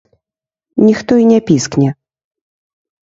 Ніхто 0.87 1.13
і 1.23 1.29
не 1.33 1.39
піскне. 1.49 1.93